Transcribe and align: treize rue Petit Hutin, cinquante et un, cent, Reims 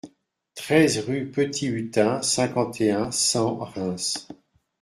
treize 0.55 0.97
rue 0.97 1.29
Petit 1.29 1.67
Hutin, 1.67 2.23
cinquante 2.23 2.81
et 2.81 2.89
un, 2.89 3.11
cent, 3.11 3.57
Reims 3.59 4.29